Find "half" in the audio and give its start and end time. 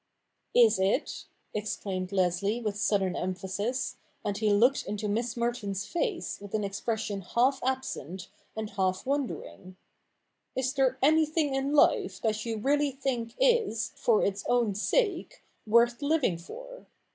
7.21-7.61, 8.71-9.05